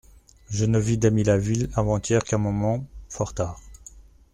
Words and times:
Je 0.49 0.65
ne 0.65 0.79
vis 0.79 0.97
Damilaville 0.97 1.69
avant-hier 1.75 2.23
qu'un 2.23 2.39
moment, 2.39 2.83
fort 3.07 3.35
tard. 3.35 3.59